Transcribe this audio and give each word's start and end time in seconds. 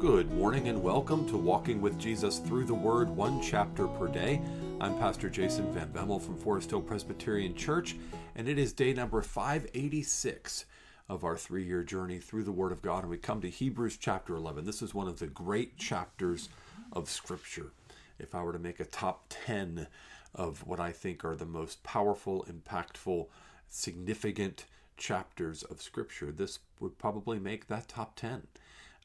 Good 0.00 0.32
morning 0.32 0.68
and 0.68 0.82
welcome 0.82 1.28
to 1.28 1.36
Walking 1.36 1.82
with 1.82 1.98
Jesus 1.98 2.38
Through 2.38 2.64
the 2.64 2.72
Word, 2.72 3.10
one 3.10 3.38
chapter 3.42 3.86
per 3.86 4.08
day. 4.08 4.40
I'm 4.80 4.96
Pastor 4.98 5.28
Jason 5.28 5.70
Van 5.74 5.92
Bemmel 5.92 6.22
from 6.22 6.38
Forest 6.38 6.70
Hill 6.70 6.80
Presbyterian 6.80 7.54
Church, 7.54 7.96
and 8.34 8.48
it 8.48 8.58
is 8.58 8.72
day 8.72 8.94
number 8.94 9.20
586 9.20 10.64
of 11.10 11.22
our 11.22 11.36
three 11.36 11.64
year 11.64 11.82
journey 11.82 12.16
through 12.16 12.44
the 12.44 12.50
Word 12.50 12.72
of 12.72 12.80
God. 12.80 13.02
And 13.02 13.10
we 13.10 13.18
come 13.18 13.42
to 13.42 13.50
Hebrews 13.50 13.98
chapter 13.98 14.34
11. 14.36 14.64
This 14.64 14.80
is 14.80 14.94
one 14.94 15.06
of 15.06 15.18
the 15.18 15.26
great 15.26 15.76
chapters 15.76 16.48
of 16.94 17.10
Scripture. 17.10 17.72
If 18.18 18.34
I 18.34 18.42
were 18.42 18.54
to 18.54 18.58
make 18.58 18.80
a 18.80 18.86
top 18.86 19.26
10 19.28 19.86
of 20.34 20.66
what 20.66 20.80
I 20.80 20.92
think 20.92 21.26
are 21.26 21.36
the 21.36 21.44
most 21.44 21.82
powerful, 21.82 22.46
impactful, 22.48 23.26
significant 23.68 24.64
chapters 24.96 25.62
of 25.62 25.82
Scripture, 25.82 26.32
this 26.32 26.60
would 26.80 26.96
probably 26.96 27.38
make 27.38 27.68
that 27.68 27.86
top 27.86 28.16
10. 28.16 28.46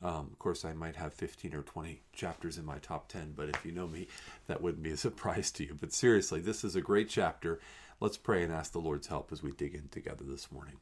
Um, 0.05 0.29
of 0.31 0.37
course, 0.37 0.63
I 0.63 0.73
might 0.73 0.97
have 0.97 1.15
15 1.15 1.55
or 1.55 1.63
20 1.63 1.99
chapters 2.13 2.59
in 2.59 2.65
my 2.65 2.77
top 2.77 3.07
10, 3.07 3.33
but 3.35 3.49
if 3.49 3.65
you 3.65 3.71
know 3.71 3.87
me, 3.87 4.07
that 4.45 4.61
wouldn't 4.61 4.83
be 4.83 4.91
a 4.91 4.97
surprise 5.07 5.49
to 5.53 5.63
you. 5.63 5.75
But 5.79 5.93
seriously, 5.93 6.41
this 6.41 6.63
is 6.63 6.75
a 6.75 6.81
great 6.81 7.09
chapter. 7.09 7.59
Let's 7.99 8.17
pray 8.17 8.43
and 8.43 8.53
ask 8.53 8.71
the 8.71 8.77
Lord's 8.77 9.07
help 9.07 9.31
as 9.31 9.41
we 9.41 9.51
dig 9.51 9.73
in 9.73 9.87
together 9.87 10.23
this 10.23 10.51
morning. 10.51 10.75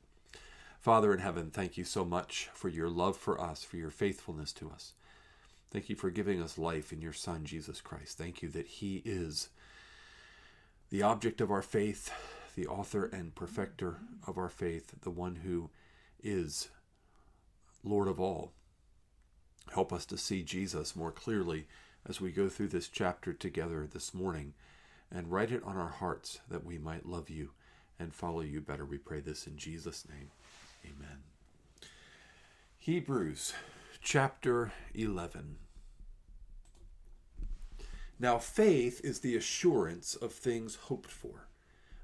Father 0.81 1.13
in 1.13 1.19
heaven, 1.19 1.51
thank 1.51 1.77
you 1.77 1.85
so 1.85 2.03
much 2.03 2.49
for 2.53 2.67
your 2.67 2.89
love 2.89 3.15
for 3.15 3.39
us, 3.39 3.63
for 3.63 3.77
your 3.77 3.91
faithfulness 3.91 4.51
to 4.51 4.69
us. 4.69 4.91
Thank 5.71 5.87
you 5.87 5.95
for 5.95 6.09
giving 6.09 6.41
us 6.41 6.57
life 6.57 6.91
in 6.91 7.01
your 7.01 7.13
Son, 7.13 7.45
Jesus 7.45 7.79
Christ. 7.79 8.17
Thank 8.17 8.41
you 8.41 8.49
that 8.49 8.67
He 8.67 9.01
is 9.05 9.47
the 10.89 11.01
object 11.01 11.39
of 11.39 11.49
our 11.49 11.61
faith, 11.61 12.11
the 12.57 12.67
author 12.67 13.05
and 13.05 13.33
perfecter 13.33 13.99
of 14.27 14.37
our 14.37 14.49
faith, 14.49 14.95
the 15.02 15.09
one 15.09 15.35
who 15.37 15.69
is 16.21 16.67
Lord 17.85 18.09
of 18.09 18.19
all 18.19 18.52
Help 19.72 19.94
us 19.94 20.06
to 20.08 20.17
see 20.17 20.44
Jesus 20.44 20.95
more 20.95 21.11
clearly 21.11 21.67
as 22.06 22.19
we 22.19 22.31
go 22.31 22.50
through 22.50 22.67
this 22.67 22.88
chapter 22.88 23.33
together 23.33 23.88
this 23.92 24.14
morning 24.14 24.53
and 25.11 25.31
write 25.31 25.52
it 25.52 25.64
on 25.64 25.78
our 25.78 25.89
hearts 25.89 26.39
that 26.50 26.66
we 26.66 26.78
might 26.78 27.05
love 27.05 27.30
you 27.30 27.52
and 28.00 28.14
follow 28.14 28.42
you 28.42 28.61
better. 28.61 28.86
We 28.86 28.97
pray 28.97 29.20
this 29.20 29.47
in 29.47 29.58
Jesus' 29.58 30.05
name. 30.09 30.31
Amen. 30.86 31.20
Hebrews 32.78 33.53
chapter 34.02 34.73
11. 34.94 35.55
Now, 38.20 38.38
faith 38.38 39.02
is 39.03 39.20
the 39.20 39.36
assurance 39.36 40.16
of 40.16 40.33
things 40.33 40.75
hoped 40.75 41.11
for, 41.11 41.48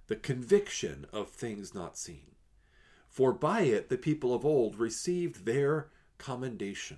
the 0.07 0.15
conviction 0.15 1.05
of 1.11 1.29
things 1.29 1.75
not 1.75 1.97
seen. 1.97 2.31
For 3.07 3.33
by 3.33 3.61
it 3.61 3.89
the 3.89 3.97
people 3.97 4.33
of 4.33 4.45
old 4.45 4.79
received 4.79 5.45
their 5.45 5.89
commendation. 6.17 6.97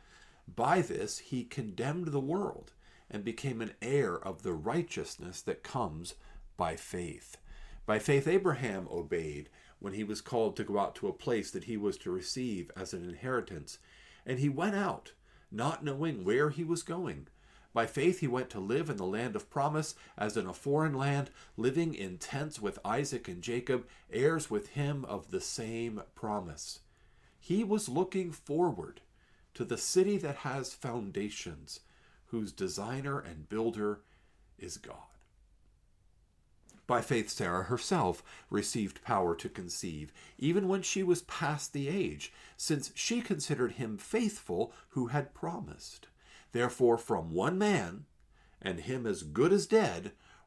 By 0.47 0.81
this 0.81 1.19
he 1.19 1.43
condemned 1.43 2.07
the 2.07 2.19
world 2.19 2.73
and 3.09 3.23
became 3.23 3.61
an 3.61 3.73
heir 3.81 4.15
of 4.15 4.43
the 4.43 4.53
righteousness 4.53 5.41
that 5.41 5.63
comes 5.63 6.15
by 6.57 6.75
faith. 6.75 7.37
By 7.85 7.99
faith, 7.99 8.27
Abraham 8.27 8.87
obeyed 8.89 9.49
when 9.79 9.93
he 9.93 10.03
was 10.03 10.21
called 10.21 10.55
to 10.55 10.63
go 10.63 10.79
out 10.79 10.95
to 10.95 11.07
a 11.07 11.13
place 11.13 11.51
that 11.51 11.65
he 11.65 11.75
was 11.75 11.97
to 11.99 12.11
receive 12.11 12.71
as 12.77 12.93
an 12.93 13.03
inheritance. 13.03 13.79
And 14.25 14.39
he 14.39 14.49
went 14.49 14.75
out, 14.75 15.13
not 15.51 15.83
knowing 15.83 16.23
where 16.23 16.51
he 16.51 16.63
was 16.63 16.83
going. 16.83 17.27
By 17.73 17.85
faith, 17.85 18.19
he 18.19 18.27
went 18.27 18.49
to 18.51 18.59
live 18.59 18.89
in 18.89 18.97
the 18.97 19.05
land 19.05 19.35
of 19.35 19.49
promise, 19.49 19.95
as 20.17 20.37
in 20.37 20.45
a 20.45 20.53
foreign 20.53 20.93
land, 20.93 21.31
living 21.57 21.93
in 21.93 22.17
tents 22.17 22.61
with 22.61 22.79
Isaac 22.85 23.27
and 23.27 23.41
Jacob, 23.41 23.87
heirs 24.11 24.49
with 24.49 24.69
him 24.69 25.05
of 25.05 25.31
the 25.31 25.41
same 25.41 26.01
promise. 26.13 26.79
He 27.39 27.63
was 27.63 27.89
looking 27.89 28.31
forward 28.31 29.01
to 29.53 29.65
the 29.65 29.77
city 29.77 30.17
that 30.17 30.37
has 30.37 30.73
foundations, 30.73 31.81
whose 32.27 32.51
designer 32.51 33.19
and 33.19 33.49
builder 33.49 34.01
is 34.57 34.77
God. 34.77 34.95
By 36.87 37.01
faith, 37.01 37.29
Sarah 37.29 37.63
herself 37.63 38.21
received 38.49 39.03
power 39.03 39.33
to 39.35 39.47
conceive, 39.47 40.11
even 40.37 40.67
when 40.67 40.81
she 40.81 41.03
was 41.03 41.21
past 41.21 41.71
the 41.71 41.87
age, 41.87 42.33
since 42.57 42.91
she 42.95 43.21
considered 43.21 43.73
him 43.73 43.97
faithful 43.97 44.73
who 44.89 45.07
had 45.07 45.33
promised. 45.33 46.07
Therefore, 46.51 46.97
from 46.97 47.31
one 47.31 47.57
man, 47.57 48.05
and 48.61 48.81
him 48.81 49.07
as 49.07 49.23
good 49.23 49.53
as 49.53 49.65
dead, 49.65 50.11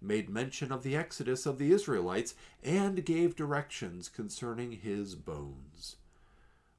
made 0.00 0.30
mention 0.30 0.70
of 0.70 0.82
the 0.82 0.96
exodus 0.96 1.46
of 1.46 1.58
the 1.58 1.72
Israelites 1.72 2.34
and 2.62 3.04
gave 3.04 3.36
directions 3.36 4.08
concerning 4.08 4.72
his 4.72 5.14
bones. 5.14 5.96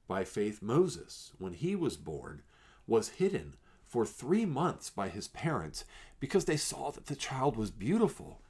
By 0.06 0.24
faith, 0.24 0.62
Moses, 0.62 1.32
when 1.38 1.52
he 1.52 1.76
was 1.76 1.96
born, 1.96 2.42
was 2.86 3.10
hidden 3.10 3.54
for 3.86 4.06
three 4.06 4.44
months 4.44 4.90
by 4.90 5.08
his 5.08 5.28
parents 5.28 5.84
because 6.18 6.44
they 6.44 6.56
saw 6.56 6.90
that 6.90 7.06
the 7.06 7.16
child 7.16 7.56
was 7.56 7.70
beautiful, 7.70 8.40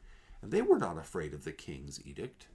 and 0.42 0.52
they 0.52 0.62
were 0.62 0.78
not 0.78 0.98
afraid 0.98 1.34
of 1.34 1.44
the 1.44 1.52
king's 1.52 2.00
edict. 2.06 2.46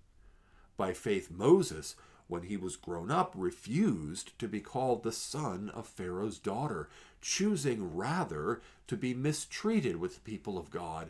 By 0.78 0.94
faith, 0.94 1.30
Moses, 1.32 1.96
when 2.28 2.44
he 2.44 2.58
was 2.58 2.76
grown 2.76 3.12
up, 3.12 3.34
refused 3.36 4.38
to 4.40 4.48
be 4.48 4.60
called 4.60 5.04
the 5.04 5.12
son 5.12 5.70
of 5.74 5.88
Pharaoh's 5.88 6.40
daughter, 6.40 6.90
choosing 7.22 7.96
rather 7.96 8.62
to 8.88 8.98
be 8.98 9.14
mistreated 9.14 9.98
with 9.98 10.16
the 10.16 10.22
people 10.22 10.58
of 10.58 10.72
God 10.72 11.10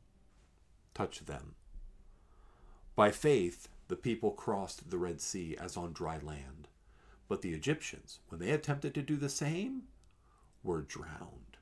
Touch 0.93 1.25
them. 1.25 1.55
By 2.95 3.11
faith 3.11 3.69
the 3.87 3.95
people 3.95 4.31
crossed 4.31 4.89
the 4.89 4.97
Red 4.97 5.21
Sea 5.21 5.57
as 5.59 5.75
on 5.75 5.93
dry 5.93 6.17
land. 6.17 6.67
But 7.27 7.41
the 7.41 7.53
Egyptians, 7.53 8.19
when 8.29 8.39
they 8.39 8.51
attempted 8.51 8.93
to 8.95 9.01
do 9.01 9.15
the 9.15 9.29
same, 9.29 9.83
were 10.63 10.81
drowned. 10.81 11.57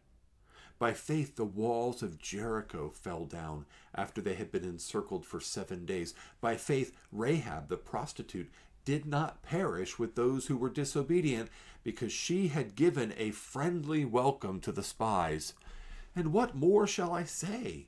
By 0.80 0.94
faith, 0.94 1.36
the 1.36 1.46
walls 1.46 2.02
of 2.02 2.18
Jericho 2.18 2.90
fell 2.90 3.26
down 3.26 3.66
after 3.94 4.22
they 4.22 4.36
had 4.36 4.52
been 4.52 4.64
encircled 4.64 5.26
for 5.26 5.42
seven 5.42 5.86
days. 5.86 6.14
By 6.40 6.56
faith, 6.56 6.96
Rahab 7.12 7.68
the 7.68 7.78
prostitute 7.78 8.50
did 8.86 9.06
not 9.06 9.44
perish 9.44 10.00
with 10.00 10.16
those 10.16 10.48
who 10.48 10.56
were 10.56 10.70
disobedient, 10.70 11.50
because 11.84 12.14
she 12.14 12.48
had 12.48 12.76
given 12.76 13.14
a 13.18 13.32
friendly 13.32 14.06
welcome 14.06 14.60
to 14.62 14.72
the 14.72 14.84
spies. 14.84 15.54
And 16.16 16.32
what 16.32 16.56
more 16.56 16.88
shall 16.88 17.12
I 17.12 17.26
say? 17.26 17.88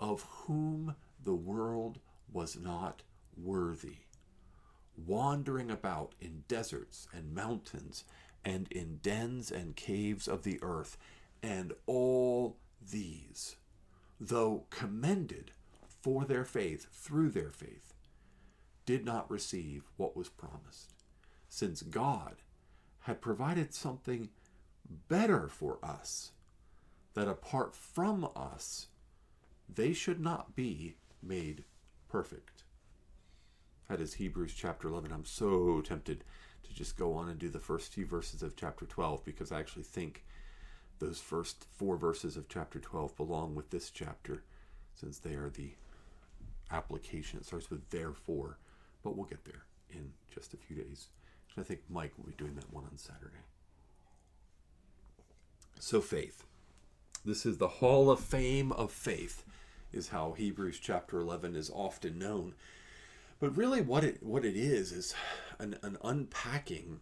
of 0.00 0.22
whom 0.22 0.94
the 1.24 1.34
world 1.34 1.98
was 2.32 2.56
not 2.56 3.02
worthy, 3.36 3.98
wandering 4.96 5.70
about 5.70 6.14
in 6.20 6.44
deserts 6.48 7.08
and 7.12 7.34
mountains 7.34 8.04
and 8.44 8.70
in 8.70 8.98
dens 9.02 9.50
and 9.50 9.76
caves 9.76 10.28
of 10.28 10.42
the 10.42 10.58
earth, 10.62 10.96
and 11.42 11.72
all 11.86 12.56
these, 12.90 13.56
though 14.20 14.64
commended 14.70 15.52
for 16.00 16.24
their 16.24 16.44
faith 16.44 16.86
through 16.92 17.30
their 17.30 17.50
faith, 17.50 17.94
did 18.86 19.04
not 19.04 19.30
receive 19.30 19.84
what 19.96 20.16
was 20.16 20.28
promised, 20.28 20.94
since 21.48 21.82
God 21.82 22.36
had 23.00 23.20
provided 23.20 23.74
something 23.74 24.30
better 25.08 25.48
for 25.48 25.78
us, 25.82 26.32
that 27.14 27.28
apart 27.28 27.74
from 27.74 28.28
us, 28.36 28.87
they 29.72 29.92
should 29.92 30.20
not 30.20 30.54
be 30.54 30.96
made 31.22 31.64
perfect. 32.08 32.62
That 33.88 34.00
is 34.00 34.14
Hebrews 34.14 34.54
chapter 34.54 34.88
11. 34.88 35.12
I'm 35.12 35.24
so 35.24 35.80
tempted 35.80 36.24
to 36.64 36.74
just 36.74 36.96
go 36.96 37.14
on 37.14 37.28
and 37.28 37.38
do 37.38 37.48
the 37.48 37.58
first 37.58 37.92
few 37.92 38.06
verses 38.06 38.42
of 38.42 38.56
chapter 38.56 38.84
12 38.84 39.24
because 39.24 39.50
I 39.50 39.60
actually 39.60 39.84
think 39.84 40.24
those 40.98 41.20
first 41.20 41.66
four 41.76 41.96
verses 41.96 42.36
of 42.36 42.48
chapter 42.48 42.78
12 42.78 43.16
belong 43.16 43.54
with 43.54 43.70
this 43.70 43.90
chapter 43.90 44.42
since 44.94 45.18
they 45.18 45.34
are 45.34 45.48
the 45.48 45.72
application. 46.70 47.38
It 47.38 47.46
starts 47.46 47.70
with 47.70 47.88
therefore, 47.90 48.58
but 49.02 49.16
we'll 49.16 49.26
get 49.26 49.44
there 49.44 49.64
in 49.90 50.12
just 50.34 50.54
a 50.54 50.58
few 50.58 50.76
days. 50.76 51.08
I 51.58 51.62
think 51.62 51.80
Mike 51.88 52.12
will 52.16 52.26
be 52.26 52.34
doing 52.36 52.54
that 52.54 52.72
one 52.72 52.84
on 52.84 52.96
Saturday. 52.96 53.42
So, 55.80 56.00
faith. 56.00 56.44
This 57.24 57.44
is 57.44 57.58
the 57.58 57.68
Hall 57.68 58.10
of 58.10 58.20
Fame 58.20 58.70
of 58.72 58.92
faith, 58.92 59.44
is 59.92 60.08
how 60.08 60.32
Hebrews 60.32 60.78
chapter 60.78 61.18
11 61.18 61.56
is 61.56 61.70
often 61.70 62.18
known. 62.18 62.54
But 63.40 63.56
really, 63.56 63.80
what 63.80 64.04
it 64.04 64.22
what 64.22 64.44
it 64.44 64.56
is 64.56 64.92
is 64.92 65.14
an, 65.58 65.78
an 65.82 65.98
unpacking 66.02 67.00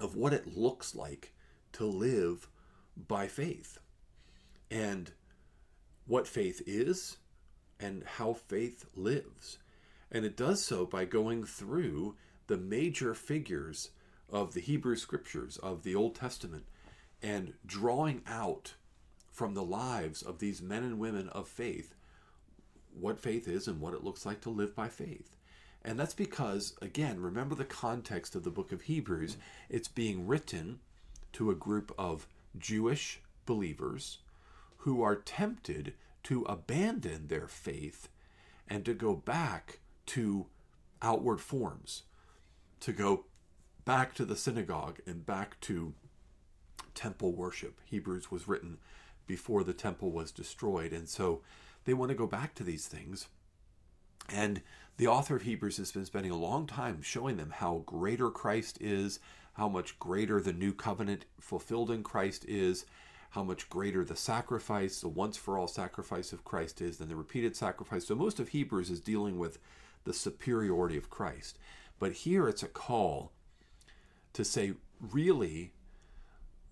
of 0.00 0.16
what 0.16 0.32
it 0.32 0.56
looks 0.56 0.94
like 0.94 1.32
to 1.72 1.84
live 1.84 2.48
by 2.96 3.26
faith, 3.26 3.78
and 4.70 5.12
what 6.06 6.26
faith 6.26 6.62
is, 6.66 7.18
and 7.78 8.04
how 8.04 8.32
faith 8.32 8.86
lives, 8.94 9.58
and 10.10 10.24
it 10.24 10.36
does 10.36 10.64
so 10.64 10.86
by 10.86 11.04
going 11.04 11.44
through 11.44 12.16
the 12.46 12.56
major 12.56 13.14
figures 13.14 13.90
of 14.30 14.54
the 14.54 14.60
Hebrew 14.60 14.96
Scriptures 14.96 15.58
of 15.58 15.82
the 15.82 15.94
Old 15.94 16.14
Testament 16.14 16.64
and 17.22 17.54
drawing 17.66 18.22
out 18.26 18.74
from 19.38 19.54
the 19.54 19.62
lives 19.62 20.20
of 20.20 20.40
these 20.40 20.60
men 20.60 20.82
and 20.82 20.98
women 20.98 21.28
of 21.28 21.46
faith 21.46 21.94
what 22.92 23.20
faith 23.20 23.46
is 23.46 23.68
and 23.68 23.80
what 23.80 23.94
it 23.94 24.02
looks 24.02 24.26
like 24.26 24.40
to 24.40 24.50
live 24.50 24.74
by 24.74 24.88
faith. 24.88 25.36
And 25.84 25.96
that's 25.96 26.12
because, 26.12 26.76
again, 26.82 27.20
remember 27.20 27.54
the 27.54 27.64
context 27.64 28.34
of 28.34 28.42
the 28.42 28.50
book 28.50 28.72
of 28.72 28.82
Hebrews. 28.82 29.36
It's 29.68 29.86
being 29.86 30.26
written 30.26 30.80
to 31.34 31.52
a 31.52 31.54
group 31.54 31.94
of 31.96 32.26
Jewish 32.58 33.20
believers 33.46 34.18
who 34.78 35.02
are 35.02 35.14
tempted 35.14 35.92
to 36.24 36.42
abandon 36.42 37.28
their 37.28 37.46
faith 37.46 38.08
and 38.66 38.84
to 38.86 38.92
go 38.92 39.14
back 39.14 39.78
to 40.06 40.46
outward 41.00 41.40
forms, 41.40 42.02
to 42.80 42.92
go 42.92 43.26
back 43.84 44.14
to 44.14 44.24
the 44.24 44.34
synagogue 44.34 44.98
and 45.06 45.24
back 45.24 45.60
to 45.60 45.94
temple 46.96 47.32
worship. 47.32 47.80
Hebrews 47.84 48.32
was 48.32 48.48
written 48.48 48.78
before 49.28 49.62
the 49.62 49.72
temple 49.72 50.10
was 50.10 50.32
destroyed. 50.32 50.92
And 50.92 51.08
so 51.08 51.42
they 51.84 51.94
want 51.94 52.08
to 52.08 52.16
go 52.16 52.26
back 52.26 52.56
to 52.56 52.64
these 52.64 52.88
things. 52.88 53.28
And 54.28 54.62
the 54.96 55.06
author 55.06 55.36
of 55.36 55.42
Hebrews 55.42 55.76
has 55.76 55.92
been 55.92 56.04
spending 56.04 56.32
a 56.32 56.36
long 56.36 56.66
time 56.66 57.02
showing 57.02 57.36
them 57.36 57.52
how 57.56 57.84
greater 57.86 58.30
Christ 58.30 58.78
is, 58.80 59.20
how 59.52 59.68
much 59.68 59.98
greater 60.00 60.40
the 60.40 60.52
new 60.52 60.72
covenant 60.72 61.24
fulfilled 61.40 61.90
in 61.92 62.02
Christ 62.02 62.44
is, 62.46 62.84
how 63.30 63.44
much 63.44 63.70
greater 63.70 64.04
the 64.04 64.16
sacrifice, 64.16 65.00
the 65.00 65.08
once 65.08 65.36
for 65.36 65.58
all 65.58 65.68
sacrifice 65.68 66.32
of 66.32 66.44
Christ 66.44 66.80
is 66.80 66.96
than 66.96 67.08
the 67.08 67.16
repeated 67.16 67.54
sacrifice. 67.54 68.06
So 68.06 68.14
most 68.14 68.40
of 68.40 68.48
Hebrews 68.48 68.90
is 68.90 69.00
dealing 69.00 69.38
with 69.38 69.58
the 70.04 70.14
superiority 70.14 70.96
of 70.96 71.10
Christ. 71.10 71.58
But 71.98 72.12
here 72.12 72.48
it's 72.48 72.62
a 72.62 72.68
call 72.68 73.32
to 74.32 74.44
say, 74.44 74.74
really, 75.00 75.72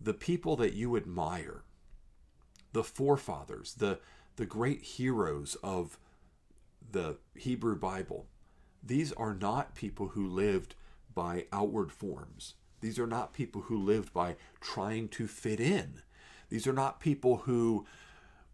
the 0.00 0.14
people 0.14 0.56
that 0.56 0.74
you 0.74 0.96
admire, 0.96 1.62
the 2.76 2.84
forefathers, 2.84 3.72
the, 3.78 3.98
the 4.36 4.44
great 4.44 4.82
heroes 4.82 5.56
of 5.62 5.98
the 6.92 7.16
Hebrew 7.34 7.74
Bible, 7.74 8.26
these 8.82 9.12
are 9.14 9.32
not 9.32 9.74
people 9.74 10.08
who 10.08 10.28
lived 10.28 10.74
by 11.14 11.46
outward 11.50 11.90
forms. 11.90 12.52
These 12.82 12.98
are 12.98 13.06
not 13.06 13.32
people 13.32 13.62
who 13.62 13.78
lived 13.78 14.12
by 14.12 14.36
trying 14.60 15.08
to 15.08 15.26
fit 15.26 15.58
in. 15.58 16.02
These 16.50 16.66
are 16.66 16.74
not 16.74 17.00
people 17.00 17.38
who, 17.38 17.86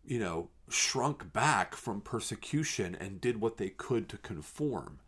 you 0.04 0.20
know, 0.20 0.50
shrunk 0.68 1.32
back 1.32 1.74
from 1.74 2.00
persecution 2.00 2.94
and 2.94 3.20
did 3.20 3.40
what 3.40 3.56
they 3.56 3.70
could 3.70 4.08
to 4.10 4.18
conform. 4.18 5.00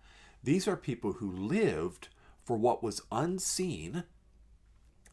These 0.42 0.66
are 0.66 0.76
people 0.76 1.12
who 1.14 1.30
lived 1.30 2.08
for 2.42 2.56
what 2.56 2.82
was 2.82 3.00
unseen, 3.12 4.02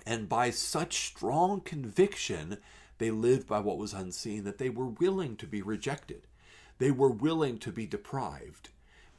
and 0.08 0.28
by 0.28 0.50
such 0.50 1.06
strong 1.06 1.62
conviction, 1.62 2.58
they 3.02 3.10
lived 3.10 3.48
by 3.48 3.60
what 3.60 3.80
was 3.80 3.94
unseen 3.94 4.44
that 4.44 4.60
they 4.60 4.70
were 4.70 4.86
willing 4.86 5.36
to 5.38 5.48
be 5.48 5.64
rejected. 5.64 6.28
They 6.78 6.92
were 6.92 7.10
willing 7.10 7.58
to 7.60 7.72
be 7.72 7.88
deprived 7.88 8.70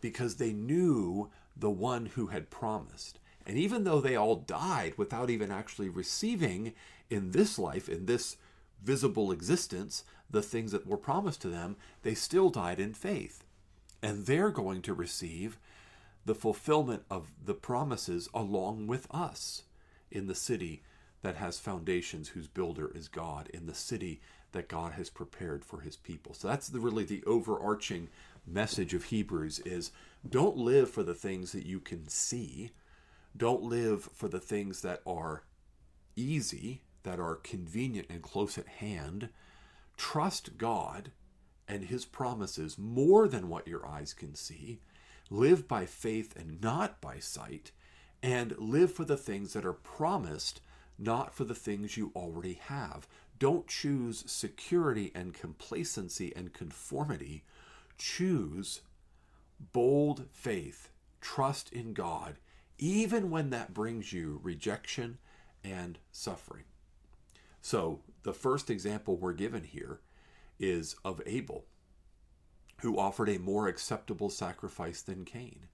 because 0.00 0.36
they 0.36 0.52
knew 0.52 1.30
the 1.56 1.70
one 1.70 2.06
who 2.06 2.28
had 2.28 2.48
promised. 2.48 3.18
And 3.44 3.58
even 3.58 3.82
though 3.82 4.00
they 4.00 4.14
all 4.14 4.36
died 4.36 4.94
without 4.96 5.30
even 5.30 5.50
actually 5.50 5.88
receiving 5.88 6.74
in 7.10 7.32
this 7.32 7.58
life, 7.58 7.88
in 7.88 8.06
this 8.06 8.36
visible 8.84 9.32
existence, 9.32 10.04
the 10.30 10.42
things 10.42 10.70
that 10.70 10.86
were 10.86 10.96
promised 10.96 11.42
to 11.42 11.48
them, 11.48 11.76
they 12.02 12.14
still 12.14 12.50
died 12.50 12.78
in 12.78 12.94
faith. 12.94 13.42
And 14.00 14.26
they're 14.26 14.50
going 14.50 14.82
to 14.82 14.94
receive 14.94 15.58
the 16.24 16.36
fulfillment 16.36 17.02
of 17.10 17.32
the 17.44 17.54
promises 17.54 18.28
along 18.32 18.86
with 18.86 19.08
us 19.10 19.64
in 20.08 20.28
the 20.28 20.36
city 20.36 20.82
that 21.22 21.36
has 21.36 21.58
foundations 21.58 22.30
whose 22.30 22.48
builder 22.48 22.90
is 22.94 23.08
God, 23.08 23.48
in 23.54 23.66
the 23.66 23.74
city 23.74 24.20
that 24.52 24.68
God 24.68 24.92
has 24.92 25.08
prepared 25.08 25.64
for 25.64 25.80
his 25.80 25.96
people. 25.96 26.34
So 26.34 26.48
that's 26.48 26.68
the, 26.68 26.80
really 26.80 27.04
the 27.04 27.24
overarching 27.24 28.08
message 28.46 28.92
of 28.92 29.04
Hebrews 29.04 29.60
is 29.60 29.92
don't 30.28 30.56
live 30.56 30.90
for 30.90 31.02
the 31.02 31.14
things 31.14 31.52
that 31.52 31.66
you 31.66 31.80
can 31.80 32.08
see. 32.08 32.70
Don't 33.36 33.62
live 33.62 34.04
for 34.14 34.28
the 34.28 34.40
things 34.40 34.82
that 34.82 35.00
are 35.06 35.44
easy, 36.16 36.82
that 37.02 37.18
are 37.18 37.36
convenient 37.36 38.08
and 38.10 38.22
close 38.22 38.58
at 38.58 38.66
hand. 38.66 39.30
Trust 39.96 40.58
God 40.58 41.12
and 41.66 41.84
his 41.84 42.04
promises 42.04 42.76
more 42.76 43.28
than 43.28 43.48
what 43.48 43.66
your 43.66 43.86
eyes 43.86 44.12
can 44.12 44.34
see. 44.34 44.80
Live 45.30 45.66
by 45.66 45.86
faith 45.86 46.36
and 46.36 46.60
not 46.60 47.00
by 47.00 47.18
sight. 47.18 47.72
And 48.22 48.54
live 48.58 48.92
for 48.92 49.04
the 49.04 49.16
things 49.16 49.52
that 49.54 49.64
are 49.64 49.72
promised, 49.72 50.60
not 51.02 51.34
for 51.34 51.44
the 51.44 51.54
things 51.54 51.96
you 51.96 52.12
already 52.14 52.54
have. 52.54 53.06
Don't 53.38 53.66
choose 53.66 54.22
security 54.30 55.10
and 55.14 55.34
complacency 55.34 56.32
and 56.34 56.52
conformity. 56.52 57.42
Choose 57.98 58.82
bold 59.72 60.26
faith, 60.32 60.90
trust 61.20 61.72
in 61.72 61.92
God, 61.92 62.36
even 62.78 63.30
when 63.30 63.50
that 63.50 63.74
brings 63.74 64.12
you 64.12 64.40
rejection 64.42 65.18
and 65.64 65.98
suffering. 66.10 66.64
So, 67.60 68.00
the 68.22 68.32
first 68.32 68.70
example 68.70 69.16
we're 69.16 69.32
given 69.32 69.64
here 69.64 70.00
is 70.58 70.96
of 71.04 71.20
Abel, 71.26 71.64
who 72.80 72.98
offered 72.98 73.28
a 73.28 73.38
more 73.38 73.68
acceptable 73.68 74.30
sacrifice 74.30 75.02
than 75.02 75.24
Cain. 75.24 75.66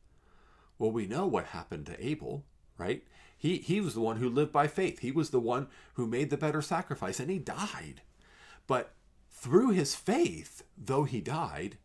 Well, 0.79 0.91
we 0.91 1.07
know 1.07 1.27
what 1.27 1.47
happened 1.47 1.87
to 1.87 2.07
Abel, 2.07 2.45
right? 2.79 3.05
He, 3.37 3.59
he 3.59 3.81
was 3.81 3.95
the 3.95 4.01
one 4.01 4.17
who 4.17 4.29
lived 4.29 4.53
by 4.53 4.67
faith. 4.67 5.01
He 5.01 5.13
was 5.13 5.31
the 5.31 5.41
one 5.41 5.69
who 5.95 6.07
made 6.07 6.31
the 6.31 6.37
better 6.37 6.63
sacrifice, 6.63 7.21
and 7.21 7.31
he 7.31 7.39
died. 7.39 8.03
But 8.67 8.95
through 9.31 9.71
his 9.71 9.95
faith, 9.95 10.65
though 10.77 11.05
he 11.05 11.21
died, 11.21 11.77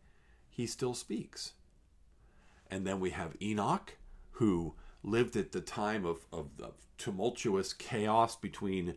he 0.50 0.66
still 0.66 0.94
speaks. 0.94 1.52
And 2.70 2.86
then 2.86 2.98
we 2.98 3.10
have 3.10 3.36
Enoch, 3.40 3.96
who 4.32 4.74
lived 5.02 5.36
at 5.36 5.52
the 5.52 5.60
time 5.60 6.04
of, 6.04 6.26
of 6.32 6.56
the 6.56 6.72
tumultuous 6.98 7.72
chaos 7.72 8.34
between 8.34 8.96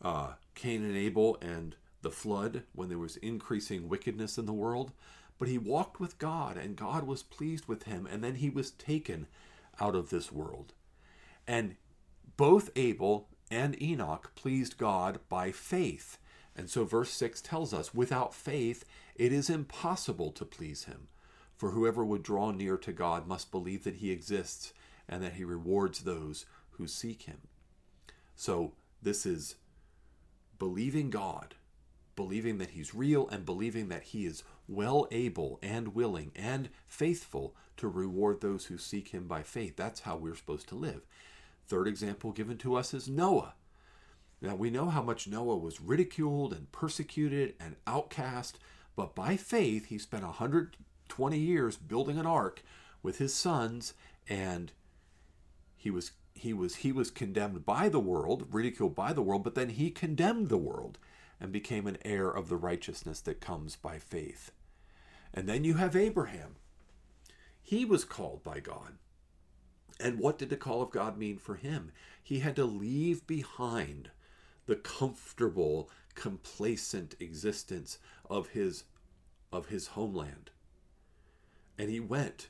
uh, 0.00 0.32
Cain 0.54 0.82
and 0.82 0.96
Abel 0.96 1.38
and 1.40 1.76
the 2.02 2.10
flood, 2.10 2.64
when 2.72 2.88
there 2.88 2.98
was 2.98 3.16
increasing 3.18 3.88
wickedness 3.88 4.38
in 4.38 4.46
the 4.46 4.52
world. 4.52 4.90
But 5.38 5.48
he 5.48 5.58
walked 5.58 6.00
with 6.00 6.18
God, 6.18 6.56
and 6.56 6.74
God 6.74 7.04
was 7.04 7.22
pleased 7.22 7.66
with 7.66 7.84
him, 7.84 8.08
and 8.10 8.24
then 8.24 8.36
he 8.36 8.50
was 8.50 8.72
taken 8.72 9.28
out 9.80 9.94
of 9.94 10.10
this 10.10 10.32
world. 10.32 10.72
And 11.46 11.76
both 12.36 12.70
Abel 12.76 13.28
and 13.50 13.80
Enoch 13.82 14.32
pleased 14.34 14.78
God 14.78 15.20
by 15.28 15.52
faith. 15.52 16.18
And 16.56 16.68
so 16.68 16.84
verse 16.84 17.10
6 17.10 17.40
tells 17.40 17.72
us 17.72 17.94
without 17.94 18.34
faith, 18.34 18.84
it 19.14 19.32
is 19.32 19.50
impossible 19.50 20.32
to 20.32 20.44
please 20.44 20.84
him. 20.84 21.08
For 21.56 21.70
whoever 21.70 22.04
would 22.04 22.22
draw 22.22 22.50
near 22.50 22.76
to 22.78 22.92
God 22.92 23.26
must 23.26 23.50
believe 23.50 23.84
that 23.84 23.96
he 23.96 24.10
exists 24.10 24.72
and 25.08 25.22
that 25.22 25.34
he 25.34 25.44
rewards 25.44 26.00
those 26.00 26.46
who 26.72 26.86
seek 26.86 27.22
him. 27.22 27.42
So 28.34 28.72
this 29.00 29.24
is 29.26 29.56
believing 30.58 31.10
God, 31.10 31.54
believing 32.16 32.58
that 32.58 32.70
he's 32.70 32.94
real, 32.94 33.28
and 33.28 33.44
believing 33.44 33.88
that 33.88 34.04
he 34.04 34.26
is 34.26 34.42
well 34.66 35.06
able 35.10 35.58
and 35.62 35.94
willing 35.94 36.32
and 36.34 36.68
faithful 36.86 37.54
to 37.76 37.88
reward 37.88 38.40
those 38.40 38.66
who 38.66 38.78
seek 38.78 39.08
him 39.08 39.26
by 39.26 39.42
faith. 39.42 39.76
That's 39.76 40.00
how 40.00 40.16
we're 40.16 40.34
supposed 40.34 40.68
to 40.68 40.74
live. 40.74 41.02
Third 41.66 41.88
example 41.88 42.32
given 42.32 42.58
to 42.58 42.74
us 42.74 42.92
is 42.92 43.08
Noah. 43.08 43.54
Now 44.40 44.54
we 44.56 44.70
know 44.70 44.90
how 44.90 45.02
much 45.02 45.28
Noah 45.28 45.56
was 45.56 45.80
ridiculed 45.80 46.52
and 46.52 46.70
persecuted 46.72 47.54
and 47.60 47.76
outcast, 47.86 48.58
but 48.96 49.14
by 49.14 49.36
faith 49.36 49.86
he 49.86 49.98
spent 49.98 50.24
120 50.24 51.38
years 51.38 51.76
building 51.76 52.18
an 52.18 52.26
ark 52.26 52.62
with 53.02 53.18
his 53.18 53.32
sons 53.32 53.94
and 54.28 54.72
he 55.76 55.90
was 55.90 56.12
he 56.34 56.52
was 56.52 56.76
he 56.76 56.92
was 56.92 57.10
condemned 57.10 57.64
by 57.64 57.88
the 57.88 58.00
world, 58.00 58.48
ridiculed 58.50 58.94
by 58.94 59.12
the 59.12 59.22
world, 59.22 59.44
but 59.44 59.54
then 59.54 59.70
he 59.70 59.90
condemned 59.90 60.48
the 60.48 60.58
world 60.58 60.98
and 61.40 61.52
became 61.52 61.86
an 61.86 61.98
heir 62.04 62.30
of 62.30 62.48
the 62.48 62.56
righteousness 62.56 63.20
that 63.20 63.40
comes 63.40 63.76
by 63.76 63.98
faith. 63.98 64.52
And 65.34 65.48
then 65.48 65.64
you 65.64 65.74
have 65.74 65.96
Abraham. 65.96 66.56
He 67.62 67.84
was 67.84 68.04
called 68.04 68.42
by 68.42 68.60
God. 68.60 68.94
And 70.02 70.18
what 70.18 70.36
did 70.36 70.50
the 70.50 70.56
call 70.56 70.82
of 70.82 70.90
God 70.90 71.16
mean 71.16 71.38
for 71.38 71.54
him? 71.54 71.92
He 72.22 72.40
had 72.40 72.56
to 72.56 72.64
leave 72.64 73.26
behind 73.26 74.10
the 74.66 74.74
comfortable, 74.74 75.88
complacent 76.14 77.14
existence 77.20 77.98
of 78.28 78.48
his 78.48 78.84
of 79.52 79.66
his 79.66 79.88
homeland. 79.88 80.50
And 81.78 81.88
he 81.88 82.00
went 82.00 82.48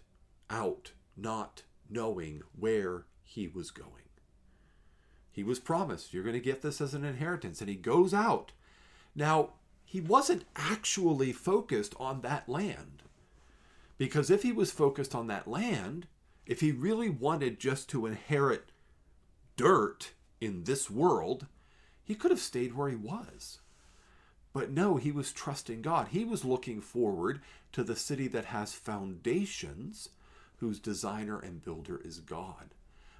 out 0.48 0.92
not 1.16 1.62
knowing 1.90 2.42
where 2.58 3.06
he 3.22 3.48
was 3.48 3.70
going. 3.70 3.88
He 5.30 5.42
was 5.42 5.58
promised, 5.58 6.12
You're 6.12 6.22
going 6.22 6.34
to 6.34 6.40
get 6.40 6.62
this 6.62 6.80
as 6.80 6.94
an 6.94 7.04
inheritance. 7.04 7.60
And 7.60 7.68
he 7.68 7.76
goes 7.76 8.14
out. 8.14 8.52
Now, 9.14 9.54
he 9.84 10.00
wasn't 10.00 10.44
actually 10.56 11.32
focused 11.32 11.94
on 11.98 12.22
that 12.22 12.48
land. 12.48 13.02
Because 13.98 14.30
if 14.30 14.42
he 14.42 14.52
was 14.52 14.70
focused 14.70 15.14
on 15.14 15.26
that 15.26 15.48
land, 15.48 16.06
if 16.46 16.60
he 16.60 16.72
really 16.72 17.08
wanted 17.08 17.60
just 17.60 17.88
to 17.90 18.06
inherit 18.06 18.72
dirt 19.56 20.12
in 20.40 20.64
this 20.64 20.90
world, 20.90 21.46
he 22.02 22.14
could 22.14 22.30
have 22.30 22.40
stayed 22.40 22.74
where 22.74 22.88
he 22.88 22.96
was. 22.96 23.60
But 24.52 24.70
no, 24.70 24.96
he 24.96 25.12
was 25.12 25.32
trusting 25.32 25.82
God. 25.82 26.08
He 26.08 26.24
was 26.24 26.44
looking 26.44 26.80
forward 26.80 27.40
to 27.72 27.82
the 27.82 27.96
city 27.96 28.28
that 28.28 28.46
has 28.46 28.74
foundations, 28.74 30.10
whose 30.56 30.78
designer 30.78 31.38
and 31.38 31.64
builder 31.64 32.00
is 32.04 32.18
God. 32.18 32.74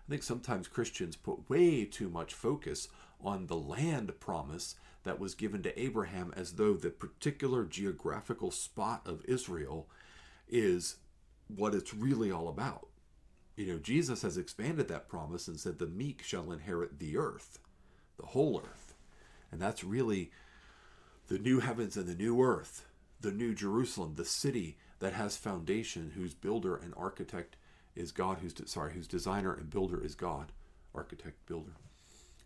I 0.07 0.11
think 0.11 0.23
sometimes 0.23 0.69
Christians 0.69 1.17
put 1.17 1.49
way 1.49 1.85
too 1.85 2.09
much 2.09 2.35
focus 2.35 2.89
on 3.25 3.47
the 3.47 3.57
land 3.57 4.13
promise 4.21 4.75
that 5.05 5.19
was 5.19 5.35
given 5.35 5.63
to 5.63 5.81
Abraham 5.81 6.33
as 6.37 6.55
though 6.55 6.75
the 6.75 6.91
particular 6.91 7.65
geographical 7.65 8.51
spot 8.51 9.03
of 9.07 9.25
Israel 9.27 9.89
is 10.49 10.97
what 11.49 11.75
it's 11.75 11.95
really 11.95 12.31
all 12.31 12.49
about. 12.49 12.89
You 13.57 13.67
know, 13.67 13.79
Jesus 13.79 14.23
has 14.23 14.39
expanded 14.39 14.89
that 14.89 15.09
promise 15.09 15.47
and 15.47 15.61
said, 15.61 15.79
The 15.79 15.87
meek 15.87 16.23
shall 16.23 16.53
inherit 16.53 16.99
the 16.99 17.17
earth, 17.17 17.59
the 18.19 18.27
whole 18.27 18.63
earth. 18.65 18.95
And 19.51 19.61
that's 19.61 19.85
really 19.85 20.31
the 21.29 21.39
new 21.39 21.61
heavens 21.61 21.97
and 21.97 22.07
the 22.07 22.15
new 22.15 22.41
earth, 22.41 22.87
the 23.21 23.31
new 23.31 23.55
Jerusalem, 23.55 24.15
the 24.17 24.25
city 24.25 24.79
that 25.01 25.13
has 25.13 25.37
foundation, 25.37 26.13
whose 26.15 26.35
builder 26.35 26.77
and 26.77 26.95
architect 26.97 27.57
is 27.95 28.11
God, 28.11 28.39
whose 28.39 28.55
de- 28.55 28.67
sorry, 28.67 28.95
whose 28.95 29.09
designer 29.09 29.53
and 29.53 29.69
builder 29.69 30.03
is 30.03 30.15
God, 30.15 30.53
architect, 30.95 31.45
builder, 31.47 31.73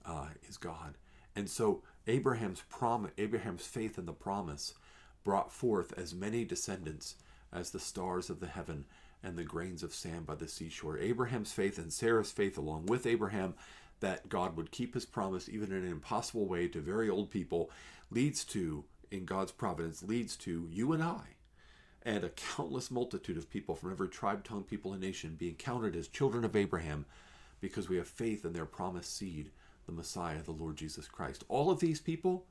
uh, 0.04 0.28
is 0.48 0.56
God. 0.56 0.96
And 1.36 1.48
so 1.48 1.82
Abraham's 2.06 2.62
promise, 2.68 3.12
Abraham's 3.18 3.66
faith 3.66 3.98
in 3.98 4.06
the 4.06 4.12
promise, 4.12 4.74
brought 5.22 5.52
forth 5.52 5.92
as 5.96 6.14
many 6.14 6.44
descendants 6.44 7.16
as 7.52 7.70
the 7.70 7.80
stars 7.80 8.30
of 8.30 8.40
the 8.40 8.46
heaven 8.46 8.84
and 9.22 9.36
the 9.36 9.44
grains 9.44 9.82
of 9.82 9.94
sand 9.94 10.26
by 10.26 10.34
the 10.34 10.48
seashore. 10.48 10.98
Abraham's 10.98 11.52
faith 11.52 11.78
and 11.78 11.92
Sarah's 11.92 12.30
faith, 12.30 12.56
along 12.58 12.86
with 12.86 13.06
Abraham, 13.06 13.54
that 14.00 14.28
God 14.28 14.56
would 14.56 14.70
keep 14.70 14.94
his 14.94 15.06
promise 15.06 15.48
even 15.48 15.72
in 15.72 15.84
an 15.84 15.90
impossible 15.90 16.46
way 16.46 16.68
to 16.68 16.80
very 16.80 17.08
old 17.08 17.30
people, 17.30 17.70
leads 18.10 18.44
to, 18.44 18.84
in 19.10 19.24
God's 19.24 19.52
providence, 19.52 20.02
leads 20.02 20.36
to 20.36 20.68
you 20.70 20.92
and 20.92 21.02
I 21.02 21.36
and 22.06 22.22
a 22.22 22.28
countless 22.30 22.90
multitude 22.90 23.36
of 23.36 23.50
people 23.50 23.74
from 23.74 23.90
every 23.90 24.08
tribe, 24.08 24.44
tongue, 24.44 24.62
people, 24.62 24.92
and 24.92 25.02
nation 25.02 25.34
being 25.36 25.56
counted 25.56 25.96
as 25.96 26.06
children 26.06 26.44
of 26.44 26.54
Abraham 26.54 27.04
because 27.60 27.88
we 27.88 27.96
have 27.96 28.06
faith 28.06 28.44
in 28.44 28.52
their 28.52 28.64
promised 28.64 29.16
seed, 29.16 29.50
the 29.86 29.92
Messiah, 29.92 30.40
the 30.42 30.52
Lord 30.52 30.76
Jesus 30.76 31.08
Christ. 31.08 31.42
All 31.48 31.68
of 31.68 31.80
these 31.80 32.00
people 32.00 32.46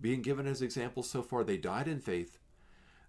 being 0.00 0.22
given 0.22 0.46
as 0.46 0.62
examples 0.62 1.10
so 1.10 1.22
far, 1.22 1.44
they 1.44 1.58
died 1.58 1.86
in 1.86 2.00
faith. 2.00 2.38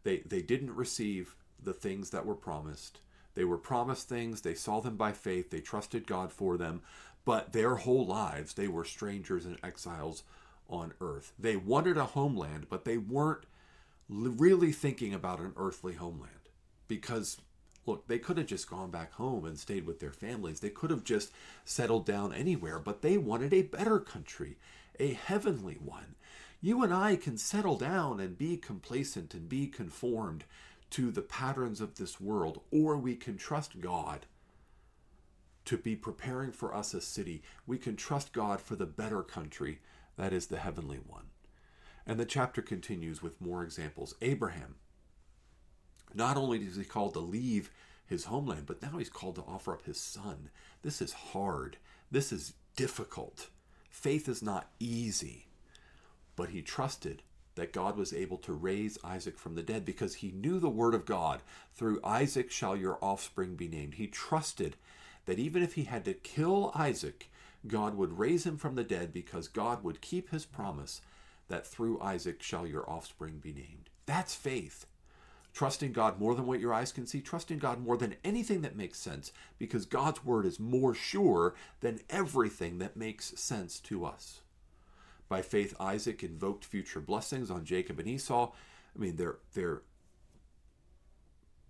They 0.04 0.18
they 0.20 0.42
didn't 0.42 0.76
receive 0.76 1.36
the 1.64 1.74
things 1.74 2.10
that 2.12 2.26
were 2.26 2.36
promised. 2.36 3.00
They 3.36 3.44
were 3.44 3.58
promised 3.58 4.10
things, 4.10 4.42
they 4.42 4.54
saw 4.56 4.82
them 4.82 4.98
by 4.98 5.12
faith, 5.12 5.50
they 5.50 5.62
trusted 5.62 6.08
God 6.08 6.32
for 6.32 6.58
them, 6.58 6.82
but 7.26 7.54
their 7.54 7.76
whole 7.76 8.06
lives 8.06 8.54
they 8.54 8.68
were 8.68 8.86
strangers 8.86 9.46
and 9.46 9.58
exiles 9.64 10.24
on 10.70 10.94
earth. 11.02 11.34
They 11.38 11.56
wanted 11.56 11.98
a 11.98 12.06
homeland, 12.06 12.68
but 12.70 12.86
they 12.86 12.98
weren't 12.98 13.46
really 14.08 14.72
thinking 14.72 15.14
about 15.14 15.40
an 15.40 15.54
earthly 15.56 15.94
homeland 15.94 16.50
because 16.88 17.38
look, 17.86 18.08
they 18.08 18.20
could 18.20 18.38
have 18.38 18.48
just 18.48 18.70
gone 18.70 18.92
back 18.92 19.14
home 19.14 19.46
and 19.46 19.58
stayed 19.58 19.86
with 19.86 20.00
their 20.00 20.12
families. 20.12 20.60
They 20.60 20.70
could 20.70 20.92
have 20.92 21.04
just 21.04 21.32
settled 21.66 22.06
down 22.06 22.34
anywhere, 22.34 22.80
but 22.80 23.02
they 23.02 23.18
wanted 23.18 23.54
a 23.54 23.64
better 23.64 24.00
country, 24.00 24.58
a 25.00 25.14
heavenly 25.14 25.76
one. 25.76 26.16
You 26.62 26.84
and 26.84 26.94
I 26.94 27.16
can 27.16 27.38
settle 27.38 27.78
down 27.78 28.20
and 28.20 28.38
be 28.38 28.58
complacent 28.58 29.34
and 29.34 29.48
be 29.48 29.68
conformed 29.68 30.44
to 30.92 31.12
the 31.12 31.22
patterns 31.22 31.82
of 31.82 31.96
this 31.96 32.20
world, 32.20 32.62
or 32.72 32.98
we 32.98 33.16
can 33.16 33.38
trust 33.38 33.80
God 33.80 34.26
to 35.66 35.78
be 35.78 35.96
preparing 35.96 36.52
for 36.52 36.74
us 36.74 36.94
a 36.94 37.02
city. 37.02 37.44
We 37.68 37.78
can 37.78 37.96
trust 37.96 38.34
God 38.34 38.60
for 38.60 38.76
the 38.76 38.86
better 38.88 39.22
country 39.22 39.80
that 40.18 40.34
is 40.34 40.48
the 40.48 40.58
heavenly 40.58 40.98
one. 40.98 41.26
And 42.08 42.20
the 42.20 42.26
chapter 42.26 42.62
continues 42.62 43.22
with 43.22 43.40
more 43.40 43.64
examples. 43.64 44.16
Abraham, 44.22 44.76
not 46.14 46.38
only 46.38 46.60
is 46.60 46.76
he 46.76 46.84
called 46.84 47.14
to 47.14 47.20
leave 47.20 47.70
his 48.08 48.26
homeland, 48.26 48.66
but 48.66 48.82
now 48.82 48.98
he's 48.98 49.10
called 49.10 49.36
to 49.36 49.44
offer 49.44 49.74
up 49.74 49.86
his 49.86 50.00
son. 50.00 50.50
This 50.82 51.02
is 51.02 51.14
hard. 51.14 51.78
This 52.10 52.32
is 52.32 52.54
difficult. 52.76 53.50
Faith 53.90 54.28
is 54.28 54.42
not 54.42 54.72
easy. 54.80 55.46
But 56.36 56.50
he 56.50 56.64
trusted 56.64 57.22
that 57.60 57.74
God 57.74 57.98
was 57.98 58.14
able 58.14 58.38
to 58.38 58.54
raise 58.54 58.98
Isaac 59.04 59.38
from 59.38 59.56
the 59.56 59.62
dead 59.62 59.84
because 59.84 60.16
he 60.16 60.32
knew 60.32 60.60
the 60.60 60.70
word 60.70 60.94
of 60.94 61.06
God. 61.06 61.42
Through 61.76 62.00
Isaac 62.06 62.50
shall 62.52 62.78
your 62.78 62.98
offspring 63.02 63.56
be 63.56 63.68
named. 63.68 63.96
He 63.96 64.08
trusted 64.08 64.78
that 65.26 65.40
even 65.40 65.62
if 65.62 65.74
he 65.74 65.84
had 65.84 66.06
to 66.06 66.14
kill 66.14 66.72
Isaac, 66.74 67.30
God 67.68 67.96
would 67.96 68.18
raise 68.18 68.46
him 68.46 68.56
from 68.56 68.76
the 68.76 68.84
dead 68.86 69.12
because 69.12 69.50
God 69.50 69.84
would 69.84 70.00
keep 70.00 70.30
his 70.30 70.46
promise 70.46 71.02
that 71.50 71.68
through 71.68 72.02
Isaac 72.02 72.42
shall 72.42 72.66
your 72.66 72.90
offspring 72.90 73.40
be 73.40 73.52
named. 73.52 73.90
That's 74.06 74.34
faith. 74.34 74.86
Trusting 75.54 75.92
God 75.92 76.18
more 76.18 76.36
than 76.36 76.46
what 76.46 76.62
your 76.62 76.74
eyes 76.74 76.94
can 76.94 77.08
see, 77.08 77.20
trusting 77.20 77.58
God 77.58 77.82
more 77.82 77.98
than 77.98 78.16
anything 78.24 78.62
that 78.62 78.78
makes 78.78 79.00
sense, 79.00 79.34
because 79.58 79.86
God's 79.86 80.24
word 80.24 80.46
is 80.46 80.60
more 80.60 80.94
sure 80.94 81.56
than 81.82 82.00
everything 82.10 82.78
that 82.78 82.96
makes 82.96 83.38
sense 83.38 83.82
to 83.82 84.06
us. 84.06 84.40
By 85.30 85.44
faith, 85.44 85.76
Isaac 85.80 86.24
invoked 86.24 86.66
future 86.66 87.00
blessings 87.00 87.52
on 87.52 87.64
Jacob 87.64 88.00
and 88.00 88.08
Esau. 88.08 88.52
I 88.96 89.00
mean, 89.00 89.16
they're 89.16 89.38
they're 89.54 89.84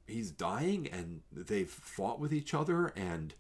he's 0.08 0.32
dying 0.32 0.88
and 0.88 1.22
they've 1.32 1.70
fought 1.70 2.20
with 2.20 2.34
each 2.34 2.54
other 2.54 2.88
and 2.96 3.36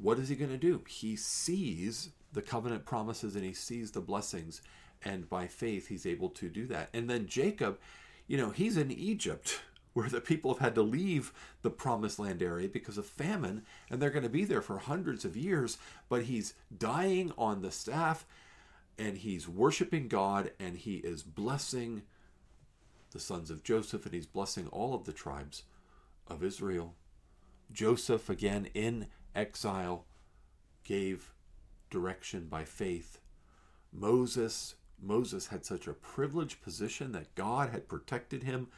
what 0.00 0.18
is 0.18 0.28
he 0.28 0.36
going 0.36 0.50
to 0.50 0.56
do? 0.56 0.82
He 0.88 1.16
sees 1.16 2.10
the 2.32 2.42
covenant 2.42 2.84
promises 2.84 3.36
and 3.36 3.44
he 3.44 3.54
sees 3.54 3.92
the 3.92 4.00
blessings 4.00 4.60
and 5.04 5.28
by 5.28 5.46
faith 5.46 5.88
he's 5.88 6.04
able 6.04 6.28
to 6.30 6.48
do 6.48 6.66
that. 6.66 6.88
And 6.92 7.08
then 7.08 7.26
Jacob, 7.26 7.78
you 8.26 8.36
know, 8.36 8.50
he's 8.50 8.76
in 8.76 8.90
Egypt 8.90 9.60
where 9.92 10.08
the 10.08 10.20
people 10.20 10.52
have 10.52 10.60
had 10.60 10.74
to 10.74 10.82
leave 10.82 11.32
the 11.62 11.70
promised 11.70 12.18
land 12.18 12.42
area 12.42 12.68
because 12.68 12.98
of 12.98 13.06
famine 13.06 13.62
and 13.88 14.02
they're 14.02 14.10
going 14.10 14.24
to 14.24 14.28
be 14.28 14.44
there 14.44 14.62
for 14.62 14.78
hundreds 14.78 15.24
of 15.24 15.36
years, 15.36 15.78
but 16.08 16.24
he's 16.24 16.54
dying 16.76 17.32
on 17.38 17.62
the 17.62 17.70
staff 17.70 18.26
and 18.98 19.18
he's 19.18 19.48
worshiping 19.48 20.08
God 20.08 20.52
and 20.58 20.76
he 20.76 20.96
is 20.96 21.22
blessing 21.22 22.02
the 23.12 23.20
sons 23.20 23.50
of 23.50 23.62
Joseph 23.62 24.04
and 24.04 24.14
he's 24.14 24.26
blessing 24.26 24.68
all 24.68 24.94
of 24.94 25.04
the 25.04 25.12
tribes 25.12 25.64
of 26.26 26.42
Israel. 26.42 26.94
Joseph, 27.72 28.28
again 28.28 28.68
in 28.74 29.06
exile, 29.34 30.04
gave 30.84 31.32
direction 31.90 32.46
by 32.46 32.64
faith. 32.64 33.20
Moses, 33.92 34.74
Moses 35.00 35.48
had 35.48 35.64
such 35.64 35.86
a 35.86 35.92
privileged 35.92 36.62
position 36.62 37.12
that 37.12 37.34
God 37.34 37.70
had 37.70 37.88
protected 37.88 38.42
him 38.42 38.68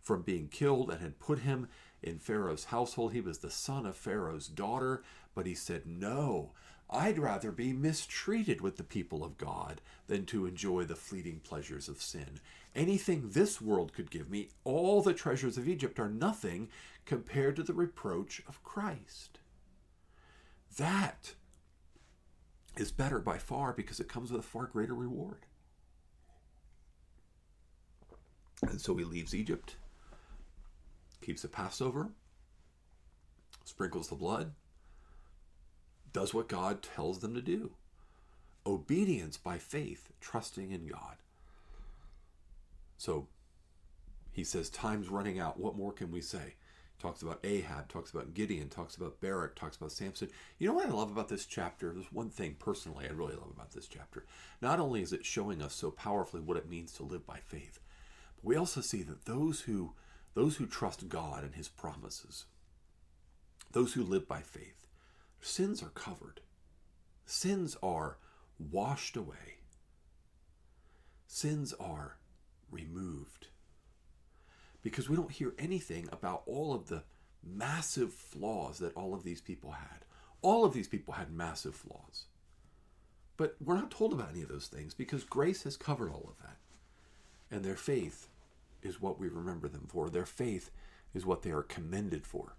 from 0.00 0.22
being 0.22 0.48
killed 0.48 0.90
and 0.90 1.00
had 1.00 1.18
put 1.18 1.40
him 1.40 1.68
in 2.02 2.18
Pharaoh's 2.18 2.64
household. 2.64 3.12
He 3.12 3.20
was 3.20 3.38
the 3.38 3.50
son 3.50 3.86
of 3.86 3.96
Pharaoh's 3.96 4.48
daughter, 4.48 5.02
but 5.34 5.46
he 5.46 5.54
said, 5.54 5.86
No, 5.86 6.52
I'd 6.92 7.18
rather 7.18 7.50
be 7.50 7.72
mistreated 7.72 8.60
with 8.60 8.76
the 8.76 8.84
people 8.84 9.24
of 9.24 9.38
God 9.38 9.80
than 10.08 10.26
to 10.26 10.44
enjoy 10.44 10.84
the 10.84 10.94
fleeting 10.94 11.40
pleasures 11.40 11.88
of 11.88 12.02
sin. 12.02 12.38
Anything 12.76 13.30
this 13.30 13.62
world 13.62 13.94
could 13.94 14.10
give 14.10 14.30
me, 14.30 14.50
all 14.62 15.00
the 15.00 15.14
treasures 15.14 15.56
of 15.56 15.66
Egypt 15.66 15.98
are 15.98 16.10
nothing 16.10 16.68
compared 17.06 17.56
to 17.56 17.62
the 17.62 17.72
reproach 17.72 18.42
of 18.46 18.62
Christ. 18.62 19.38
That 20.76 21.34
is 22.76 22.92
better 22.92 23.20
by 23.20 23.38
far 23.38 23.72
because 23.72 23.98
it 23.98 24.08
comes 24.08 24.30
with 24.30 24.40
a 24.40 24.46
far 24.46 24.66
greater 24.66 24.94
reward. 24.94 25.46
And 28.62 28.80
so 28.80 28.94
he 28.96 29.04
leaves 29.04 29.34
Egypt, 29.34 29.76
keeps 31.22 31.42
the 31.42 31.48
Passover, 31.48 32.10
sprinkles 33.64 34.08
the 34.08 34.14
blood, 34.14 34.52
does 36.12 36.34
what 36.34 36.48
God 36.48 36.82
tells 36.82 37.20
them 37.20 37.34
to 37.34 37.42
do. 37.42 37.72
Obedience 38.66 39.36
by 39.36 39.58
faith, 39.58 40.10
trusting 40.20 40.70
in 40.70 40.86
God. 40.86 41.16
So 42.96 43.26
he 44.32 44.44
says, 44.44 44.70
Time's 44.70 45.08
running 45.08 45.38
out. 45.38 45.58
What 45.58 45.76
more 45.76 45.92
can 45.92 46.10
we 46.10 46.20
say? 46.20 46.54
Talks 46.98 47.22
about 47.22 47.40
Rahab, 47.42 47.88
talks 47.88 48.12
about 48.12 48.32
Gideon, 48.32 48.68
talks 48.68 48.94
about 48.94 49.20
Barak, 49.20 49.56
talks 49.56 49.76
about 49.76 49.90
Samson. 49.90 50.28
You 50.58 50.68
know 50.68 50.74
what 50.74 50.86
I 50.86 50.90
love 50.90 51.10
about 51.10 51.28
this 51.28 51.46
chapter? 51.46 51.92
There's 51.92 52.12
one 52.12 52.30
thing 52.30 52.54
personally 52.60 53.06
I 53.08 53.12
really 53.12 53.34
love 53.34 53.50
about 53.52 53.72
this 53.72 53.88
chapter. 53.88 54.24
Not 54.60 54.78
only 54.78 55.02
is 55.02 55.12
it 55.12 55.24
showing 55.26 55.60
us 55.60 55.74
so 55.74 55.90
powerfully 55.90 56.42
what 56.42 56.56
it 56.56 56.70
means 56.70 56.92
to 56.92 57.02
live 57.02 57.26
by 57.26 57.38
faith, 57.38 57.80
but 58.36 58.44
we 58.44 58.56
also 58.56 58.80
see 58.80 59.02
that 59.02 59.24
those 59.24 59.62
who 59.62 59.94
those 60.34 60.56
who 60.56 60.66
trust 60.66 61.08
God 61.08 61.42
and 61.42 61.54
his 61.54 61.68
promises, 61.68 62.44
those 63.72 63.94
who 63.94 64.02
live 64.02 64.26
by 64.28 64.40
faith, 64.40 64.81
Sins 65.44 65.82
are 65.82 65.90
covered, 65.90 66.40
sins 67.26 67.76
are 67.82 68.16
washed 68.58 69.16
away, 69.16 69.58
sins 71.26 71.74
are 71.80 72.16
removed. 72.70 73.48
Because 74.82 75.08
we 75.08 75.16
don't 75.16 75.32
hear 75.32 75.52
anything 75.58 76.08
about 76.12 76.42
all 76.46 76.72
of 76.72 76.88
the 76.88 77.02
massive 77.44 78.14
flaws 78.14 78.78
that 78.78 78.96
all 78.96 79.14
of 79.14 79.24
these 79.24 79.40
people 79.40 79.72
had. 79.72 80.04
All 80.42 80.64
of 80.64 80.74
these 80.74 80.88
people 80.88 81.14
had 81.14 81.32
massive 81.32 81.74
flaws. 81.74 82.26
But 83.36 83.56
we're 83.60 83.76
not 83.76 83.90
told 83.90 84.12
about 84.12 84.30
any 84.30 84.42
of 84.42 84.48
those 84.48 84.68
things 84.68 84.94
because 84.94 85.24
grace 85.24 85.64
has 85.64 85.76
covered 85.76 86.10
all 86.10 86.28
of 86.28 86.38
that. 86.44 86.56
And 87.50 87.64
their 87.64 87.76
faith 87.76 88.28
is 88.82 89.00
what 89.00 89.18
we 89.18 89.28
remember 89.28 89.68
them 89.68 89.86
for. 89.88 90.08
Their 90.08 90.26
faith 90.26 90.70
is 91.14 91.26
what 91.26 91.42
they 91.42 91.50
are 91.50 91.62
commended 91.62 92.26
for. 92.26 92.56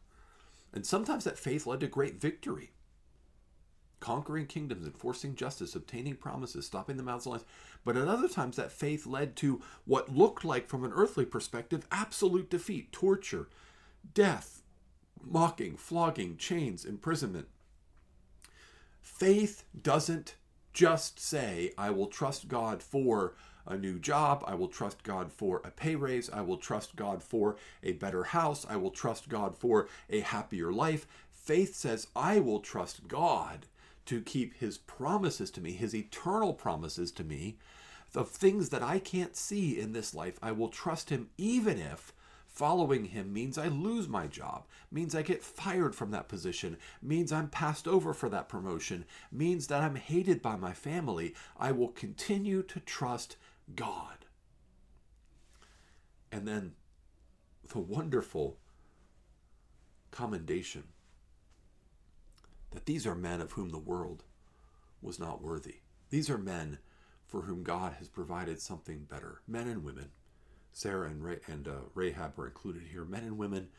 And 0.73 0.85
sometimes 0.85 1.23
that 1.23 1.37
faith 1.37 1.65
led 1.65 1.79
to 1.81 1.87
great 1.87 2.19
victory. 2.19 2.71
Conquering 4.03 4.47
kingdoms, 4.47 4.85
enforcing 4.85 5.33
justice, 5.33 5.75
obtaining 5.75 6.17
promises, 6.17 6.65
stopping 6.65 6.97
the 6.97 7.03
mouths 7.03 7.25
of 7.25 7.31
lions. 7.31 7.45
But 7.85 7.95
at 7.95 8.09
other 8.09 8.27
times, 8.27 8.57
that 8.57 8.69
faith 8.69 9.05
led 9.05 9.37
to 9.37 9.61
what 9.85 10.13
looked 10.13 10.43
like, 10.43 10.67
from 10.67 10.83
an 10.83 10.91
earthly 10.93 11.23
perspective, 11.23 11.87
absolute 11.89 12.49
defeat, 12.49 12.91
torture, 12.91 13.47
death, 14.13 14.61
mocking, 15.23 15.77
flogging, 15.77 16.35
chains, 16.35 16.83
imprisonment. 16.83 17.47
Faith 19.01 19.63
doesn't 19.81 20.35
just 20.73 21.17
say, 21.17 21.71
I 21.77 21.89
will 21.89 22.07
trust 22.07 22.49
God 22.49 22.83
for 22.83 23.35
a 23.65 23.77
new 23.77 23.99
job. 23.99 24.43
I 24.45 24.55
will 24.55 24.67
trust 24.67 25.03
God 25.03 25.31
for 25.31 25.61
a 25.63 25.71
pay 25.71 25.95
raise. 25.95 26.29
I 26.29 26.41
will 26.41 26.57
trust 26.57 26.97
God 26.97 27.23
for 27.23 27.55
a 27.81 27.93
better 27.93 28.25
house. 28.25 28.65
I 28.69 28.75
will 28.75 28.91
trust 28.91 29.29
God 29.29 29.55
for 29.55 29.87
a 30.09 30.19
happier 30.19 30.73
life. 30.73 31.07
Faith 31.31 31.73
says, 31.73 32.07
I 32.17 32.41
will 32.41 32.59
trust 32.59 33.07
God 33.07 33.67
to 34.05 34.21
keep 34.21 34.55
his 34.55 34.77
promises 34.77 35.49
to 35.51 35.61
me, 35.61 35.71
his 35.71 35.95
eternal 35.95 36.53
promises 36.53 37.11
to 37.13 37.23
me, 37.23 37.57
of 38.15 38.29
things 38.29 38.69
that 38.69 38.83
I 38.83 38.99
can't 38.99 39.35
see 39.35 39.79
in 39.79 39.93
this 39.93 40.13
life. 40.13 40.37
I 40.41 40.51
will 40.51 40.69
trust 40.69 41.09
him 41.09 41.29
even 41.37 41.79
if 41.79 42.13
following 42.45 43.05
him 43.05 43.33
means 43.33 43.57
I 43.57 43.67
lose 43.67 44.07
my 44.07 44.27
job, 44.27 44.65
means 44.91 45.15
I 45.15 45.23
get 45.23 45.41
fired 45.41 45.95
from 45.95 46.11
that 46.11 46.27
position, 46.27 46.77
means 47.01 47.31
I'm 47.31 47.47
passed 47.47 47.87
over 47.87 48.13
for 48.13 48.29
that 48.29 48.47
promotion, 48.47 49.05
means 49.31 49.67
that 49.67 49.81
I'm 49.81 49.95
hated 49.95 50.41
by 50.41 50.55
my 50.55 50.71
family. 50.71 51.33
I 51.57 51.71
will 51.71 51.87
continue 51.87 52.61
to 52.63 52.79
trust 52.79 53.37
God. 53.75 54.25
And 56.31 56.47
then 56.47 56.73
the 57.69 57.79
wonderful 57.79 58.57
commendation 60.11 60.83
these 62.85 63.07
are 63.07 63.15
men 63.15 63.41
of 63.41 63.53
whom 63.53 63.69
the 63.69 63.77
world 63.77 64.23
was 65.01 65.19
not 65.19 65.41
worthy. 65.41 65.77
These 66.09 66.29
are 66.29 66.37
men 66.37 66.79
for 67.25 67.41
whom 67.41 67.63
God 67.63 67.93
has 67.93 68.07
provided 68.07 68.61
something 68.61 69.05
better. 69.09 69.41
Men 69.47 69.67
and 69.67 69.83
women. 69.83 70.11
Sarah 70.71 71.07
and, 71.09 71.39
and 71.47 71.67
uh, 71.67 71.71
Rahab 71.93 72.37
are 72.39 72.47
included 72.47 72.83
here. 72.91 73.05
Men 73.05 73.23
and 73.23 73.37
women 73.37 73.69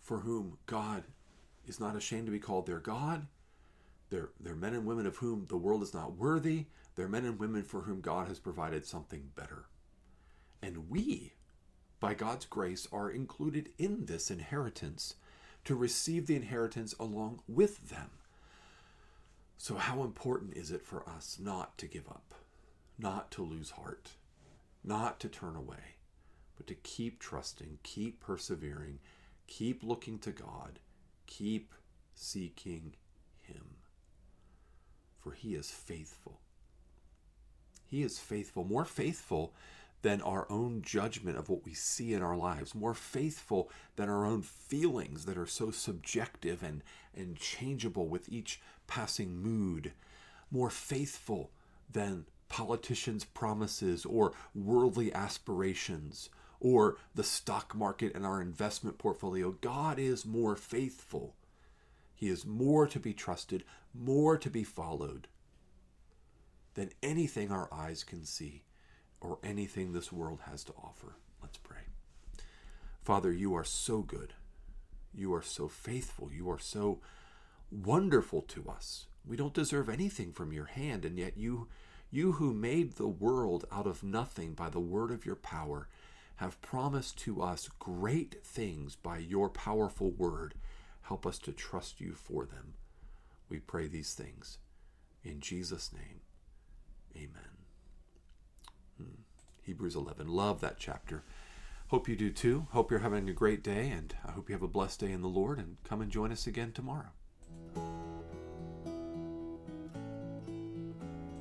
for 0.00 0.18
whom 0.20 0.58
God 0.66 1.04
is 1.66 1.80
not 1.80 1.96
ashamed 1.96 2.26
to 2.26 2.32
be 2.32 2.38
called 2.38 2.66
their 2.66 2.80
God. 2.80 3.26
They're, 4.10 4.30
they're 4.40 4.54
men 4.54 4.74
and 4.74 4.84
women 4.84 5.06
of 5.06 5.16
whom 5.16 5.46
the 5.48 5.56
world 5.56 5.82
is 5.82 5.94
not 5.94 6.16
worthy. 6.16 6.66
They're 6.96 7.08
men 7.08 7.24
and 7.24 7.38
women 7.38 7.62
for 7.62 7.82
whom 7.82 8.00
God 8.00 8.28
has 8.28 8.38
provided 8.38 8.84
something 8.84 9.30
better. 9.34 9.66
And 10.62 10.90
we, 10.90 11.32
by 12.00 12.14
God's 12.14 12.44
grace, 12.44 12.86
are 12.92 13.10
included 13.10 13.70
in 13.78 14.06
this 14.06 14.30
inheritance 14.30 15.14
to 15.64 15.74
receive 15.74 16.26
the 16.26 16.36
inheritance 16.36 16.94
along 16.98 17.40
with 17.48 17.88
them. 17.88 18.10
So, 19.62 19.76
how 19.76 20.02
important 20.02 20.56
is 20.56 20.72
it 20.72 20.82
for 20.82 21.08
us 21.08 21.38
not 21.40 21.78
to 21.78 21.86
give 21.86 22.08
up, 22.08 22.34
not 22.98 23.30
to 23.30 23.44
lose 23.44 23.70
heart, 23.70 24.10
not 24.82 25.20
to 25.20 25.28
turn 25.28 25.54
away, 25.54 25.98
but 26.56 26.66
to 26.66 26.74
keep 26.74 27.20
trusting, 27.20 27.78
keep 27.84 28.18
persevering, 28.18 28.98
keep 29.46 29.84
looking 29.84 30.18
to 30.18 30.32
God, 30.32 30.80
keep 31.28 31.74
seeking 32.12 32.94
Him? 33.40 33.76
For 35.20 35.30
He 35.30 35.54
is 35.54 35.70
faithful. 35.70 36.40
He 37.86 38.02
is 38.02 38.18
faithful, 38.18 38.64
more 38.64 38.84
faithful 38.84 39.54
than 40.02 40.20
our 40.22 40.50
own 40.50 40.82
judgment 40.82 41.38
of 41.38 41.48
what 41.48 41.64
we 41.64 41.72
see 41.72 42.12
in 42.12 42.20
our 42.20 42.36
lives, 42.36 42.74
more 42.74 42.94
faithful 42.94 43.70
than 43.94 44.08
our 44.08 44.26
own 44.26 44.42
feelings 44.42 45.24
that 45.24 45.38
are 45.38 45.46
so 45.46 45.70
subjective 45.70 46.64
and, 46.64 46.82
and 47.14 47.36
changeable 47.36 48.08
with 48.08 48.28
each 48.28 48.60
passing 48.92 49.34
mood, 49.34 49.90
more 50.50 50.68
faithful 50.68 51.50
than 51.90 52.26
politicians' 52.50 53.24
promises 53.24 54.04
or 54.04 54.34
worldly 54.54 55.10
aspirations 55.14 56.28
or 56.60 56.98
the 57.14 57.24
stock 57.24 57.74
market 57.74 58.14
and 58.14 58.26
our 58.26 58.42
investment 58.42 58.98
portfolio. 58.98 59.52
God 59.62 59.98
is 59.98 60.26
more 60.26 60.56
faithful. 60.56 61.34
He 62.14 62.28
is 62.28 62.44
more 62.44 62.86
to 62.86 63.00
be 63.00 63.14
trusted, 63.14 63.64
more 63.94 64.36
to 64.36 64.50
be 64.50 64.62
followed 64.62 65.26
than 66.74 66.90
anything 67.02 67.50
our 67.50 67.72
eyes 67.72 68.04
can 68.04 68.26
see 68.26 68.62
or 69.22 69.38
anything 69.42 69.94
this 69.94 70.12
world 70.12 70.40
has 70.50 70.64
to 70.64 70.72
offer. 70.72 71.14
Let's 71.40 71.56
pray. 71.56 71.86
Father, 73.02 73.32
you 73.32 73.54
are 73.54 73.64
so 73.64 74.02
good. 74.02 74.34
You 75.14 75.32
are 75.32 75.42
so 75.42 75.66
faithful. 75.66 76.30
You 76.30 76.50
are 76.50 76.58
so 76.58 77.00
wonderful 77.72 78.42
to 78.42 78.68
us. 78.68 79.06
We 79.24 79.36
don't 79.36 79.54
deserve 79.54 79.88
anything 79.88 80.32
from 80.32 80.52
your 80.52 80.66
hand, 80.66 81.04
and 81.04 81.18
yet 81.18 81.36
you, 81.36 81.68
you 82.10 82.32
who 82.32 82.52
made 82.52 82.94
the 82.94 83.08
world 83.08 83.64
out 83.72 83.86
of 83.86 84.02
nothing 84.02 84.52
by 84.54 84.68
the 84.68 84.80
word 84.80 85.10
of 85.10 85.24
your 85.24 85.36
power, 85.36 85.88
have 86.36 86.60
promised 86.60 87.18
to 87.18 87.40
us 87.40 87.70
great 87.78 88.44
things 88.44 88.96
by 88.96 89.18
your 89.18 89.48
powerful 89.48 90.10
word. 90.10 90.54
Help 91.02 91.26
us 91.26 91.38
to 91.38 91.52
trust 91.52 92.00
you 92.00 92.14
for 92.14 92.44
them. 92.44 92.74
We 93.48 93.58
pray 93.58 93.86
these 93.86 94.14
things. 94.14 94.58
In 95.24 95.40
Jesus' 95.40 95.92
name, 95.92 96.20
amen. 97.16 97.56
Hmm. 98.98 99.22
Hebrews 99.62 99.94
11. 99.94 100.26
Love 100.26 100.60
that 100.60 100.78
chapter. 100.78 101.22
Hope 101.88 102.08
you 102.08 102.16
do 102.16 102.30
too. 102.30 102.66
Hope 102.70 102.90
you're 102.90 103.00
having 103.00 103.28
a 103.28 103.34
great 103.34 103.62
day, 103.62 103.90
and 103.90 104.14
I 104.26 104.32
hope 104.32 104.48
you 104.48 104.54
have 104.54 104.62
a 104.62 104.68
blessed 104.68 105.00
day 105.00 105.12
in 105.12 105.22
the 105.22 105.28
Lord. 105.28 105.58
And 105.58 105.76
come 105.84 106.00
and 106.00 106.10
join 106.10 106.32
us 106.32 106.46
again 106.46 106.72
tomorrow. 106.72 107.10